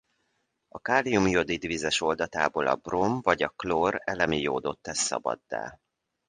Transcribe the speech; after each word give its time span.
A 0.67 0.79
kálium-jodid 0.79 1.65
vizes 1.65 2.01
oldatából 2.01 2.67
a 2.67 2.75
bróm 2.75 3.21
vagy 3.21 3.43
a 3.43 3.49
klór 3.49 3.95
elemi 4.03 4.41
jódot 4.41 4.79
tesz 4.81 5.01
szabaddá. 5.01 5.79